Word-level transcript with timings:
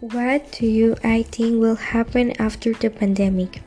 What 0.00 0.52
do 0.52 0.64
you 0.64 0.94
I 1.02 1.24
think 1.24 1.60
will 1.60 1.74
happen 1.74 2.30
after 2.40 2.72
the 2.72 2.88
pandemic? 2.88 3.60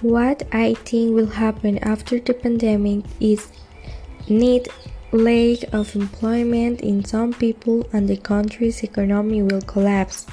What 0.00 0.44
I 0.50 0.72
think 0.72 1.14
will 1.14 1.26
happen 1.26 1.76
after 1.80 2.18
the 2.18 2.32
pandemic 2.32 3.04
is 3.20 3.52
need 4.30 4.70
lack 5.12 5.74
of 5.74 5.94
employment 5.94 6.80
in 6.80 7.04
some 7.04 7.34
people 7.34 7.86
and 7.92 8.08
the 8.08 8.16
country's 8.16 8.82
economy 8.82 9.42
will 9.42 9.60
collapse. 9.60 10.24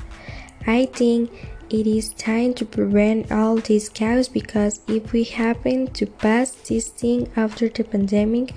I 0.65 0.85
think 0.85 1.29
it 1.69 1.85
is 1.85 2.13
time 2.13 2.53
to 2.53 2.63
prevent 2.63 3.29
all 3.29 3.57
this 3.57 3.89
chaos 3.89 4.29
because 4.29 4.79
if 4.87 5.11
we 5.11 5.25
happen 5.25 5.87
to 5.99 6.05
pass 6.05 6.51
this 6.51 6.87
thing 6.87 7.29
after 7.35 7.67
the 7.67 7.83
pandemic, 7.83 8.53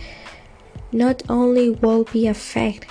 not 0.92 1.24
only 1.28 1.70
will 1.70 2.04
be 2.04 2.28
affect, 2.28 2.86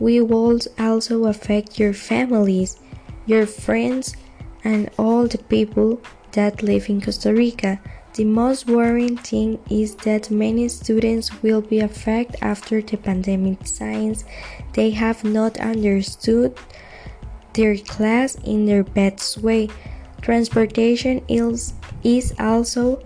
we 0.00 0.22
will 0.22 0.58
also 0.78 1.24
affect 1.26 1.78
your 1.78 1.92
families 1.92 2.78
your 3.26 3.46
friends, 3.46 4.16
and 4.64 4.90
all 4.98 5.26
the 5.26 5.38
people 5.38 6.00
that 6.32 6.62
live 6.62 6.88
in 6.88 7.00
Costa 7.00 7.32
Rica. 7.32 7.80
The 8.14 8.24
most 8.24 8.68
worrying 8.68 9.16
thing 9.16 9.58
is 9.68 9.96
that 9.96 10.30
many 10.30 10.68
students 10.68 11.42
will 11.42 11.60
be 11.60 11.80
affected 11.80 12.38
after 12.42 12.80
the 12.80 12.96
pandemic 12.96 13.66
since 13.66 14.24
they 14.72 14.90
have 14.90 15.24
not 15.24 15.58
understood 15.58 16.56
their 17.54 17.76
class 17.76 18.36
in 18.44 18.66
their 18.66 18.84
best 18.84 19.38
way. 19.38 19.68
Transportation 20.22 21.24
is, 21.28 21.74
is 22.02 22.34
also 22.38 23.04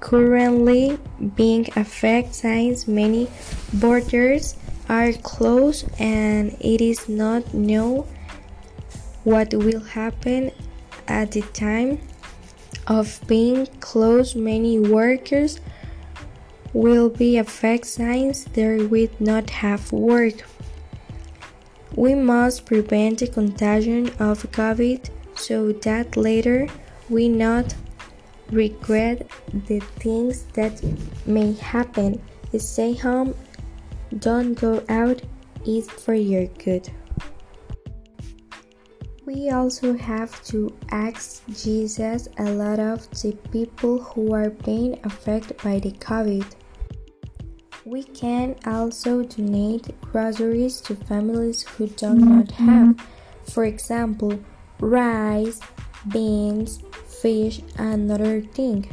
currently 0.00 0.98
being 1.36 1.68
affected 1.76 2.34
since 2.34 2.88
many 2.88 3.28
borders 3.74 4.56
are 4.88 5.12
closed 5.12 5.86
and 5.98 6.56
it 6.60 6.80
is 6.80 7.08
not 7.08 7.52
known 7.52 8.06
what 9.24 9.52
will 9.54 9.80
happen 9.80 10.50
at 11.06 11.32
the 11.32 11.42
time 11.52 12.00
of 12.86 13.20
being 13.26 13.66
closed 13.80 14.36
many 14.36 14.78
workers 14.78 15.60
will 16.72 17.08
be 17.10 17.38
affected 17.38 17.86
since 17.86 18.44
they 18.44 18.84
will 18.84 19.08
not 19.18 19.50
have 19.50 19.90
work. 19.92 20.46
We 21.94 22.14
must 22.14 22.66
prevent 22.66 23.18
the 23.18 23.26
contagion 23.26 24.08
of 24.18 24.42
COVID 24.52 25.10
so 25.34 25.72
that 25.72 26.16
later 26.16 26.68
we 27.08 27.28
not 27.28 27.74
regret 28.50 29.26
the 29.52 29.80
things 29.98 30.44
that 30.54 30.82
may 31.26 31.52
happen. 31.54 32.20
Stay 32.56 32.94
home, 32.94 33.34
don't 34.18 34.54
go 34.54 34.82
out, 34.88 35.22
eat 35.64 35.90
for 35.90 36.14
your 36.14 36.46
good. 36.46 36.90
We 39.28 39.50
also 39.50 39.94
have 39.94 40.42
to 40.44 40.74
ask 40.90 41.44
Jesus 41.48 42.28
a 42.38 42.44
lot 42.44 42.80
of 42.80 43.10
the 43.10 43.36
people 43.52 44.00
who 44.00 44.32
are 44.32 44.48
being 44.48 44.98
affected 45.04 45.58
by 45.62 45.80
the 45.80 45.90
COVID. 45.90 46.46
We 47.84 48.04
can 48.04 48.56
also 48.64 49.24
donate 49.24 50.00
groceries 50.00 50.80
to 50.80 50.96
families 50.96 51.62
who 51.64 51.88
do 51.88 52.14
not 52.14 52.46
mm-hmm. 52.46 52.68
have, 52.68 53.06
for 53.52 53.66
example, 53.66 54.40
rice, 54.80 55.60
beans, 56.10 56.80
fish, 57.20 57.60
and 57.76 58.10
other 58.10 58.40
things. 58.40 58.86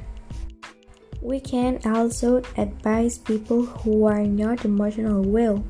We 1.21 1.39
can 1.39 1.79
also 1.85 2.43
advise 2.57 3.17
people 3.19 3.65
who 3.65 4.03
are 4.03 4.25
not 4.25 4.65
emotional 4.65 5.21
well. 5.21 5.63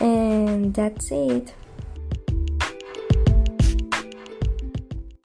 And 0.00 0.72
that's 0.72 1.12
it. 1.12 1.52